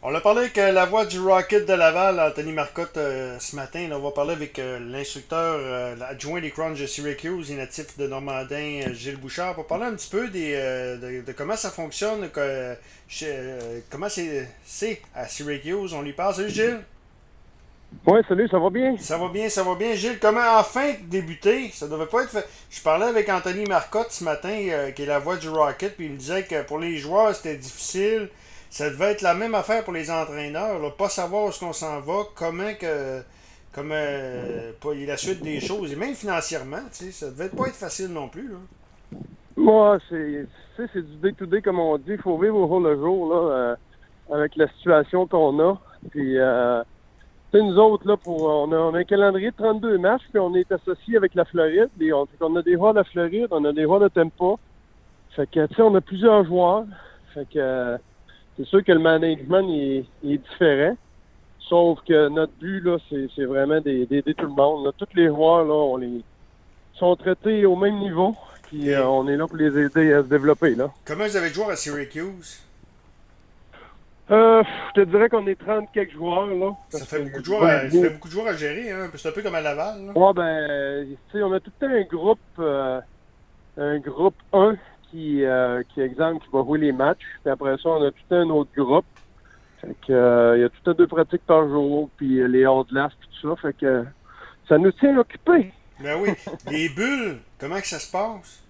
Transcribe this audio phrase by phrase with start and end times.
[0.00, 3.56] On a parlé avec euh, la voix du Rocket de Laval, Anthony Marcotte, euh, ce
[3.56, 3.88] matin.
[3.92, 8.92] on va parler avec euh, l'instructeur adjoint des Crowns de Syracuse et natif de Normandin,
[8.92, 12.30] Gilles Bouchard, pour parler un petit peu des, de, comment ça fonctionne,
[13.90, 15.92] comment c'est à Syracuse.
[15.92, 16.36] On lui parle.
[16.36, 16.80] Salut Gilles!
[18.06, 18.96] Oui, salut, ça va bien?
[18.98, 19.94] Ça va bien, ça va bien.
[19.94, 21.70] Gilles, comment enfin débuter?
[21.72, 22.46] Ça devait pas être fait.
[22.70, 26.12] Je parlais avec Anthony Marcotte ce matin, qui est la voix du Rocket, puis il
[26.12, 28.28] me disait que pour les joueurs, c'était difficile
[28.70, 31.72] ça devait être la même affaire pour les entraîneurs, là, pas savoir où est-ce qu'on
[31.72, 33.22] s'en va, comment que
[33.72, 34.72] comme euh,
[35.06, 38.48] la suite des choses, et même financièrement, ça devait pas être facile non plus.
[38.48, 38.56] Là.
[39.56, 42.12] Moi, c'est du day-to-day, comme on dit.
[42.12, 43.76] Il faut vivre au jour le jour là, euh,
[44.32, 45.78] avec la situation qu'on a.
[46.10, 46.82] Puis, euh,
[47.54, 51.16] nous autres, là, pour, on, a, un calendrier de 32 matchs, puis on est associé
[51.16, 51.90] avec la Floride.
[52.00, 54.54] On, on a des joueurs de la Floride, on a des joueurs de Tempa.
[55.34, 56.84] Fait que, tu sais, on a plusieurs joueurs.
[57.34, 57.96] Fait que,
[58.58, 60.96] c'est sûr que le management est, différent.
[61.60, 64.92] Sauf que notre but, là, c'est vraiment d'aider tout le monde.
[64.98, 66.22] Tous les joueurs, là, on les
[66.94, 68.34] sont traités au même niveau.
[68.64, 70.74] Puis euh, on est là pour les aider à se développer.
[70.74, 70.90] Là.
[71.04, 72.60] Comment vous avez joué à Syracuse?
[74.30, 76.46] Euh, je te dirais qu'on est 30 quelques joueurs.
[76.46, 78.90] Là, ça, fait beaucoup, de joueurs à, ça fait beaucoup de joueurs à gérer.
[78.90, 79.08] Hein?
[79.14, 80.06] C'est un peu comme à Laval.
[80.06, 80.12] Là.
[80.18, 83.00] Ouais, ben, tu sais, on a tout le temps un groupe, euh,
[83.78, 84.76] un groupe 1
[85.10, 87.24] qui, euh, qui exemple, qui va jouer les matchs.
[87.42, 89.06] Puis après ça, on a tout un autre groupe.
[89.80, 92.84] Fait que, euh, il y a tout un deux pratiques par jour, puis les hors
[92.84, 93.62] de puis tout ça.
[93.62, 94.04] Fait que
[94.68, 95.72] ça nous tient occupés.
[96.00, 96.30] Ben oui.
[96.70, 98.62] Les bulles, comment que ça se passe?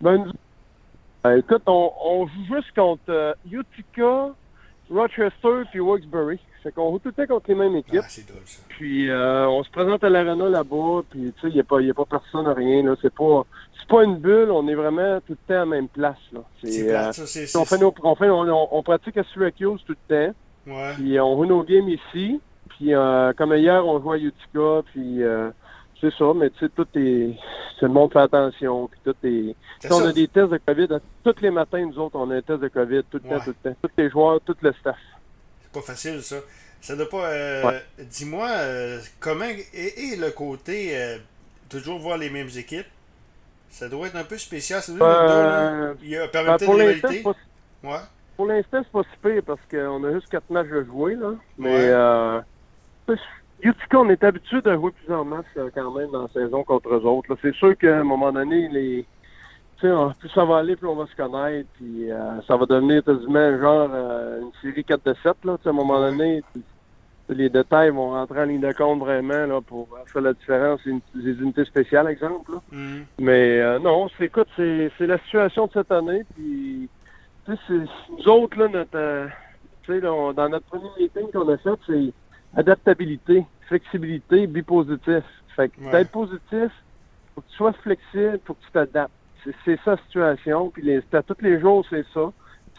[0.00, 0.32] Ben,
[1.22, 4.30] ben écoute, on, on, joue juste contre euh, Utica,
[4.90, 6.38] Rochester puis Wilkes-Barre.
[6.62, 8.00] Fait qu'on joue tout le temps contre les mêmes équipes.
[8.02, 8.62] Ah, c'est drôle, ça.
[8.68, 11.94] Puis euh, on se présente à l'arena là-bas, puis tu sais, il n'y a, a
[11.94, 12.82] pas personne, rien.
[12.82, 12.96] Là.
[13.02, 13.44] C'est pas
[13.90, 16.16] pas une bulle, on est vraiment tout le temps à la même place.
[16.32, 16.40] Là.
[16.62, 19.96] C'est, euh, ça, c'est, on, fait nos, on, fait, on, on, pratique à Syracuse tout
[20.08, 20.34] le temps.
[20.66, 20.92] Ouais.
[20.94, 22.40] Puis on joue nos games ici.
[22.68, 25.50] Puis euh, comme hier, on joue à Utica, puis euh,
[26.00, 27.34] c'est ça, mais tu sais, tout est.
[27.78, 28.88] Tout le monde fait attention.
[28.88, 29.56] Puis tout est.
[29.90, 30.88] on a des tests de COVID.
[31.24, 33.54] Tous les matins, nous autres, on a un test de COVID tout le temps, tout
[33.64, 33.76] le temps.
[33.82, 34.96] Tous les joueurs, tout le staff.
[35.62, 36.36] C'est pas facile, ça.
[36.80, 37.30] Ça doit pas.
[37.30, 41.18] Euh, dis-moi, euh, comment est, le côté euh,
[41.68, 42.86] toujours voir les mêmes équipes
[43.70, 44.82] Ça doit être un peu spécial.
[44.82, 47.22] Ça doit être Il y a ben, pour de rivalité.
[47.82, 47.98] Ouais.
[48.36, 51.14] Pour l'instant, c'est pas si pire parce qu'on a juste quatre matchs à jouer.
[51.14, 51.34] Là.
[51.58, 52.40] Mais euh,
[53.62, 57.04] Utica, on est habitué de jouer plusieurs matchs quand même dans la saison contre eux
[57.04, 57.36] autres.
[57.42, 59.06] C'est sûr qu'à un moment donné, les
[59.80, 63.58] plus ça va aller, plus on va se connaître, puis euh, ça va devenir quasiment
[63.58, 66.42] genre euh, une série 4 de 7, là, à un moment donné.
[67.30, 70.80] Les détails vont rentrer en ligne de compte vraiment là, pour faire la différence.
[71.14, 72.52] Des unités spéciales, exemple.
[72.72, 73.02] Mm-hmm.
[73.20, 76.24] Mais euh, non, c'est écoute, c'est la situation de cette année.
[76.34, 76.88] Puis
[77.48, 82.12] nous autres, là, notre, dans notre premier meeting qu'on a fait, c'est
[82.56, 85.24] adaptabilité, flexibilité, bipositif.
[85.56, 86.70] Fait que d'être positif,
[87.34, 89.12] faut que tu sois flexible, faut que tu t'adaptes
[89.64, 90.70] c'est ça la situation.
[90.70, 92.32] Puis les, tous les jours, c'est ça.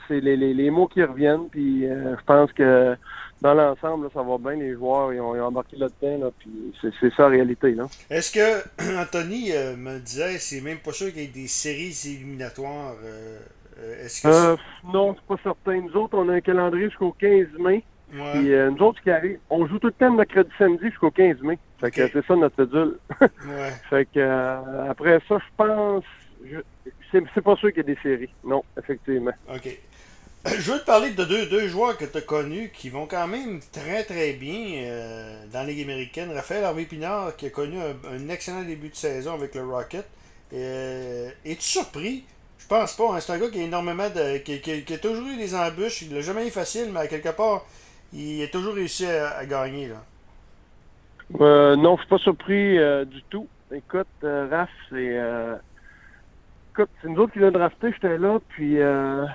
[0.08, 1.50] C'est les, les, les, mots qui reviennent.
[1.50, 2.96] Puis euh, je pense que
[3.42, 4.54] dans l'ensemble, ça va bien.
[4.54, 6.26] Les joueurs, ils ont, embarqué là-dedans.
[6.26, 7.76] Là, puis c'est ça la réalité.
[8.10, 11.96] Est-ce que Anthony euh, me disait c'est même pas sûr qu'il y ait des séries
[12.06, 12.96] éliminatoires?
[13.04, 13.40] Euh,
[14.06, 14.58] est-ce que
[14.92, 15.82] non, c'est pas certain.
[15.82, 17.84] Nous autres, on a un calendrier jusqu'au 15 mai.
[18.12, 21.42] Puis nous autres qui arrivent, on joue tout le temps de mercredi samedi jusqu'au 15
[21.44, 21.58] mai.
[21.80, 22.98] Fait que c'est ça notre cédule.
[23.22, 23.72] ouais.
[23.90, 26.04] Fait que après ça, je pense
[27.12, 28.34] c'est pas sûr qu'il y ait des séries.
[28.44, 29.32] Non, effectivement.
[29.50, 29.80] OK.
[30.46, 33.60] Je veux te parler de deux, joueurs que tu as connus qui vont quand même
[33.72, 36.32] très très bien euh, dans la Ligue américaine.
[36.32, 40.08] Raphaël Harvey Pinard qui a connu un, excellent début de saison avec le Rocket.
[40.54, 42.24] Euh, Es-tu surpris?
[42.58, 43.14] Je pense pas.
[43.14, 43.20] Hein.
[43.20, 44.38] C'est un gars qui a énormément de.
[44.40, 46.02] qui, a toujours eu des embûches.
[46.02, 47.66] Il l'a jamais eu facile, mais à quelque part,
[48.12, 49.90] il a toujours réussi à, gagner.
[49.90, 50.04] Là.
[51.40, 53.48] Euh, non, je suis pas surpris du tout.
[53.72, 55.20] Écoute, Raph, c'est
[56.72, 59.26] écoute, c'est nous autres qui l'avons drafté, j'étais là, puis euh,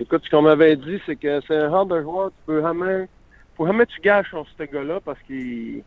[0.00, 3.08] écoute, ce qu'on m'avait dit, c'est que c'est un genre de joueur, tu peux jamais,
[3.56, 5.82] faut jamais tu gâches sur ce gars-là parce qu'il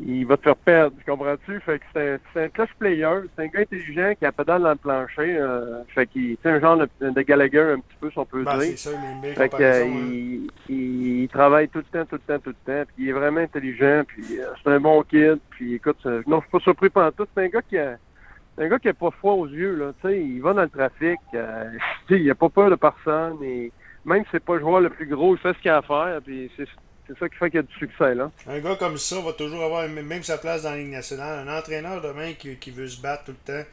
[0.00, 1.58] il va te faire perdre, comprends-tu?
[1.60, 4.70] Fait que c'est un, un clutch player, c'est un gars intelligent qui a pédale dans
[4.70, 8.18] le plancher, euh, fait qu'il c'est un genre de, de, Gallagher un petit peu, si
[8.18, 8.78] on peut ben, dire.
[8.78, 8.90] Ça,
[9.20, 10.48] mais fait qu'il hein.
[10.68, 13.12] il, il, travaille tout le temps, tout le temps, tout le temps, puis il est
[13.12, 16.90] vraiment intelligent, puis euh, c'est un bon kid, puis écoute, non, je suis pas surpris
[16.90, 17.96] pendant tout, c'est un gars qui a
[18.58, 19.92] c'est un gars qui n'a pas froid aux yeux, là.
[20.02, 21.70] Tu sais, il va dans le trafic, euh,
[22.10, 23.70] il n'a pas peur de personne, et
[24.04, 25.82] même si c'est pas le joueur le plus gros, il fait ce qu'il a à
[25.82, 26.66] faire, puis c'est,
[27.18, 28.30] ça qui fait qu'il y a du succès, là.
[28.48, 31.48] Un gars comme ça va toujours avoir même sa place dans la Ligue nationale.
[31.48, 33.68] Un entraîneur demain qui, qui veut se battre tout le temps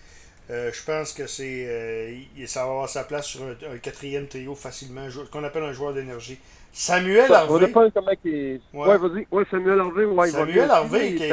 [0.52, 4.54] Euh, je pense que c'est euh, ça va avoir sa place sur un, quatrième trio
[4.54, 6.38] facilement, qu'on appelle un joueur d'énergie.
[6.72, 7.72] Samuel Harvey.
[7.74, 9.28] On comment Ouais, ouais vas-y.
[9.32, 10.06] Ouais, Samuel Harvey.
[10.06, 11.32] Ouais, Samuel Harvey, qui,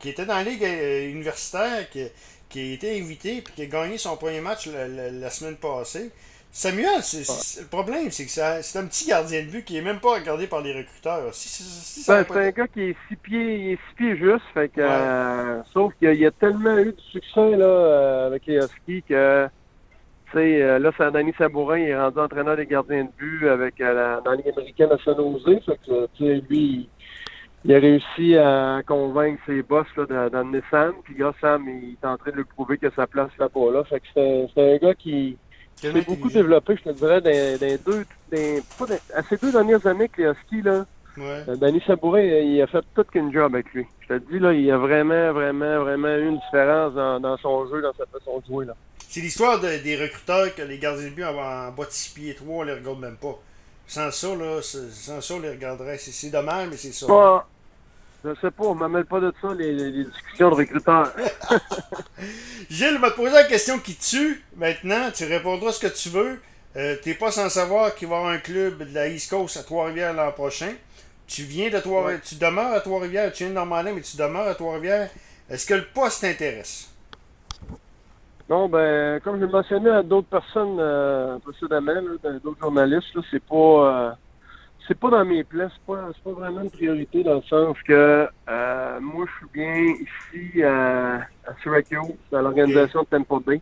[0.00, 2.04] qui, était dans la ligue euh, universitaire, qui,
[2.52, 6.10] qui a été invité et qui a gagné son premier match la semaine passée.
[6.54, 8.30] Samuel, le problème, c'est que
[8.62, 11.24] c'est un petit gardien de but qui est même pas regardé par les recruteurs.
[11.24, 15.94] Ben, c'est un gars qui est six pieds, six pieds juste, fait que, euh, sauf
[15.94, 19.48] qu'il y, a tellement eu de succès là, euh, avec les Huskies que
[20.34, 24.20] euh, là, c'est Danny Sabourin, il est rendu entraîneur des gardiens de but avec la,
[24.20, 25.58] dans la Ligue américaine à San Jose.
[25.64, 26.88] Fait que, lui, il
[27.70, 30.94] a réussi à convaincre ses boss là, d'amener Sam.
[31.04, 33.72] Puis là, Sam, il est en train de lui prouver que sa place là-bas.
[33.72, 33.84] Là.
[33.84, 35.36] Fait que c'est un gars qui
[35.76, 39.84] c'est beaucoup développé, je te dirais, dans, dans deux, dans, pas à ces deux dernières
[39.86, 40.86] années que les Huskies, là,
[41.16, 41.44] ouais.
[41.48, 43.86] Euh, Danny Sabouret, il a fait tout qu'une job avec lui.
[44.00, 47.66] Je te dis, là, il a vraiment, vraiment, vraiment eu une différence dans, dans son
[47.68, 48.66] jeu, dans sa façon de jouer.
[48.66, 48.74] Là.
[49.08, 52.14] C'est l'histoire de, des recruteurs que les gardiens de but en, en bas de 6
[52.14, 53.38] pieds 3, on les regarde même pas.
[53.86, 55.98] Sans ça, là, sans ça, on les regarderait.
[55.98, 57.06] C'est dommage, mais c'est ça.
[57.06, 57.48] Pas,
[58.24, 61.12] je sais pas, on m'amène pas de ça, les, les discussions de recruteurs.
[62.70, 64.44] Gilles m'a posé la question qui tue.
[64.56, 66.40] Maintenant, tu répondras ce que tu veux.
[66.76, 69.28] Euh, tu n'es pas sans savoir qu'il va y avoir un club de la East
[69.28, 70.72] Coast à Trois-Rivières l'an prochain.
[71.26, 74.48] Tu viens de Trois tu demeures à Trois-Rivières, tu viens de Normandie, mais tu demeures
[74.48, 75.10] à Trois-Rivières.
[75.50, 76.90] Est-ce que le poste t'intéresse?
[78.48, 83.54] Non, ben, comme je l'ai mentionné à d'autres personnes euh, précédemment, d'autres journalistes, c'est pas.
[83.54, 84.10] Euh,
[84.86, 88.28] c'est pas dans mes plans, c'est pas, pas vraiment une priorité dans le sens que
[88.48, 93.60] euh, moi je suis bien ici à, à Syracuse, dans l'organisation de Tempo Bay.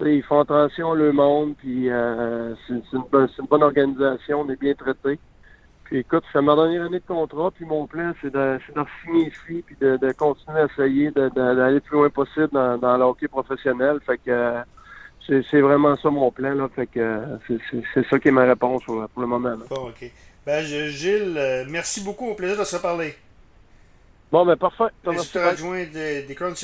[0.00, 3.04] ils font attention le monde, puis euh, c'est une,
[3.48, 5.18] bonne organisation, on est bien traité.
[5.84, 9.28] Puis écoute, c'est ma dernière année de contrat, puis mon plan, c'est de, de signer
[9.28, 13.28] ici, puis de, de continuer à essayer d'aller le plus loin possible dans, dans le
[13.28, 13.98] professionnel.
[14.04, 14.62] Fait que
[15.26, 16.54] c'est vraiment ça mon plan.
[16.54, 17.20] Là, fait que
[17.94, 19.56] c'est ça qui est ma réponse pour, le moment.
[19.70, 20.10] Bon, ok.
[20.46, 22.28] Ben, Gilles, euh, merci beaucoup.
[22.28, 23.14] Au plaisir de se parler.
[24.30, 24.92] Bon, ben parfait.
[25.04, 26.54] Je te adjoint des, des Crown